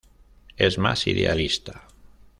Es 0.57 0.79
más 0.79 1.05
idealista. 1.05 1.83